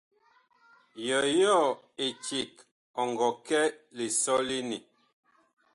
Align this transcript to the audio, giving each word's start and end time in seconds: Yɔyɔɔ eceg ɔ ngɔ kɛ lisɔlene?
Yɔyɔɔ 1.07 1.63
eceg 2.05 2.51
ɔ 2.99 3.03
ngɔ 3.11 3.29
kɛ 3.45 3.61
lisɔlene? 3.97 4.77